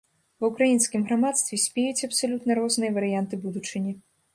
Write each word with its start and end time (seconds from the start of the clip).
Ва 0.43 0.47
ўкраінскім 0.51 1.01
грамадстве 1.11 1.61
спеюць 1.67 2.03
абсалютна 2.11 2.51
розныя 2.65 2.91
варыянты 3.01 3.45
будучыні. 3.49 4.01